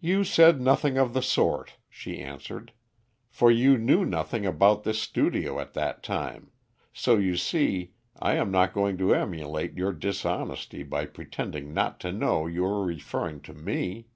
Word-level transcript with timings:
"You 0.00 0.24
said 0.24 0.58
nothing 0.58 0.96
of 0.96 1.12
the 1.12 1.20
sort," 1.20 1.76
she 1.90 2.18
answered, 2.18 2.72
"for 3.28 3.50
you 3.50 3.76
knew 3.76 4.02
nothing 4.06 4.46
about 4.46 4.84
this 4.84 4.98
studio 5.02 5.60
at 5.60 5.74
that 5.74 6.02
time, 6.02 6.50
so 6.94 7.18
you 7.18 7.36
see 7.36 7.92
I 8.18 8.36
am 8.36 8.50
not 8.50 8.72
going 8.72 8.96
to 8.96 9.14
emulate 9.14 9.74
your 9.76 9.92
dishonesty 9.92 10.82
by 10.82 11.04
pretending 11.04 11.74
not 11.74 12.00
to 12.00 12.10
know 12.10 12.46
you 12.46 12.64
are 12.64 12.86
referring 12.86 13.42
to 13.42 13.52
me." 13.52 14.06